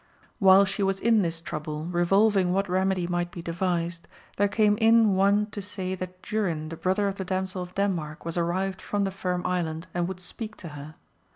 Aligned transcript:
While 0.39 0.65
she 0.65 0.81
was 0.81 0.99
in 0.99 1.21
this 1.21 1.41
trouble, 1.41 1.85
revolving 1.85 2.51
what 2.53 2.67
remedy 2.67 3.05
might 3.05 3.29
be 3.29 3.43
devised, 3.43 4.07
there 4.37 4.47
came 4.47 4.75
in 4.79 5.13
one 5.13 5.45
to 5.51 5.61
say 5.61 5.93
that 5.93 6.23
Durin 6.23 6.69
the 6.69 6.75
brother 6.75 7.07
of 7.07 7.17
the 7.17 7.23
damsel 7.23 7.61
of 7.61 7.75
Denmark 7.75 8.25
was 8.25 8.35
arrived 8.35 8.81
from 8.81 9.03
the 9.03 9.11
Firm 9.11 9.45
Island 9.45 9.85
and 9.93 10.07
would 10.07 10.19
speak 10.19 10.57
to 10.57 10.69
her. 10.69 10.95